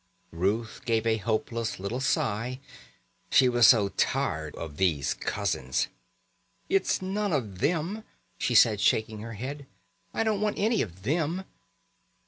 [0.31, 2.59] Ruth gave a hopeless little sigh.
[3.29, 5.89] She was so tired of these cousins.
[6.69, 8.03] "It's none of them,"
[8.39, 9.67] she said shaking her head.
[10.11, 11.43] "I don't want any of them."